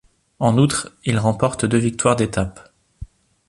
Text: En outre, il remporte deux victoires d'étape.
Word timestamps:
En 0.39 0.57
outre, 0.57 0.91
il 1.05 1.19
remporte 1.19 1.65
deux 1.65 1.77
victoires 1.77 2.15
d'étape. 2.15 2.71